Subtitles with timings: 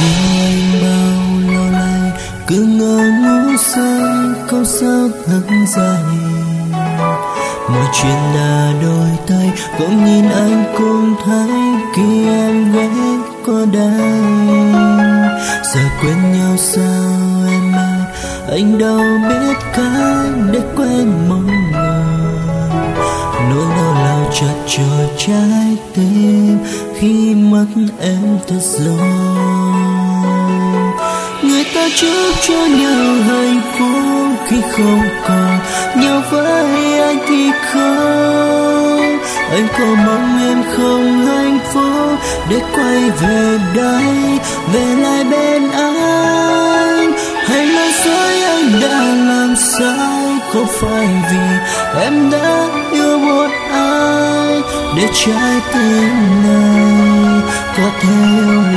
[0.00, 2.10] nếu anh bao lo lắng
[2.46, 4.02] cứ ngỡ ngủ say
[4.48, 6.02] câu giấc hằng dài
[7.68, 11.50] mọi chuyện là đôi tay bỗng nhìn anh cũng thấy
[11.96, 12.88] khi em ghé
[13.46, 14.18] qua đây
[15.74, 17.72] giờ quên nhau sao em
[18.50, 22.04] anh đâu biết cách để quên mong ngờ
[23.50, 26.58] nỗi đau lao chặt chờ trái tim
[26.98, 27.66] khi mất
[28.00, 29.37] em thật rồi
[31.88, 35.58] người ta chúc cho nhau hạnh phúc khi không còn.
[35.96, 39.18] Nhau với anh thì không.
[39.50, 42.18] Anh có mong em không hạnh phúc
[42.50, 44.38] để quay về đây,
[44.72, 47.12] về lại bên anh.
[47.46, 51.38] Hay là dối anh đã làm sai, không phải vì
[52.00, 54.62] em đã yêu một ai
[54.96, 57.42] để trái tim này
[57.76, 58.08] có thể
[58.38, 58.67] yêu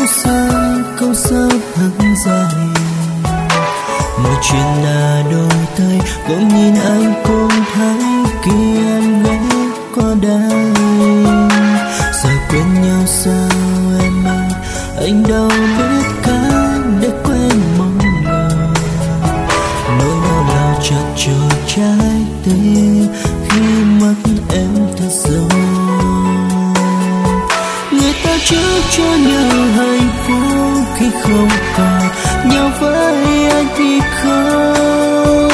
[0.00, 0.48] câu xa,
[1.00, 1.90] câu sao thật
[2.26, 2.54] dài
[4.22, 7.98] mọi chuyện là đôi tay, cũng nhìn anh cũng thấy
[8.42, 9.40] khi em ghé
[9.94, 10.72] qua đây.
[12.22, 13.48] Giờ quên nhau sao
[14.00, 14.48] em ơi,
[14.96, 18.68] anh đâu biết cách để quên mong người.
[19.98, 23.06] Nỗi đau lao chặt trôi trái tim
[23.48, 23.60] khi
[24.00, 24.14] mất
[24.48, 25.89] em thật rồi
[28.44, 32.02] chúc cho nhau hạnh phúc khi không còn.
[32.50, 35.50] Nhau với anh thì không.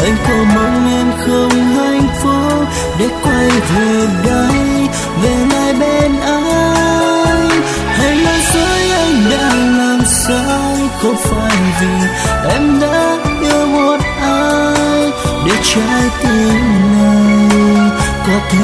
[0.00, 2.68] Anh có mong em không hạnh phúc?
[2.98, 4.88] Để quay về đây,
[5.22, 7.50] về lại bên anh.
[7.96, 12.06] Hay là dối anh đã làm sai, không phải vì
[12.50, 15.10] em đã yêu một ai.
[15.46, 16.60] Để trái tim
[16.92, 17.90] này
[18.26, 18.59] có thể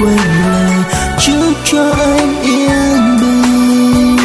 [0.00, 0.84] quên lời
[1.18, 4.16] chúc cho anh yên bình.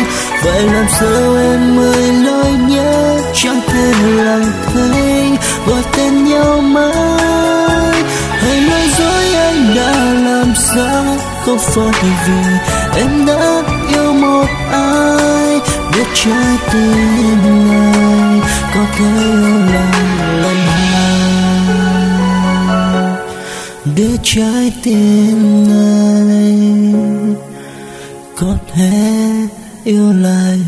[0.43, 8.03] Vậy làm sao em mới nói nhớ chẳng thể lòng thấy gọi tên nhau mãi?
[8.29, 9.91] Hãy nói dối anh đã
[10.31, 11.17] làm sao?
[11.45, 12.33] Không phải vì
[12.95, 15.59] em đã yêu một ai,
[15.93, 18.41] biết trái tim này
[18.75, 19.32] có thể
[23.95, 26.93] để trái tim này
[28.37, 29.31] có thể
[29.83, 30.62] yêu lại.